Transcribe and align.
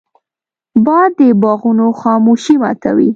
باد 0.85 1.11
د 1.19 1.21
باغونو 1.41 1.87
خاموشي 2.01 2.55
ماتوي 2.61 3.09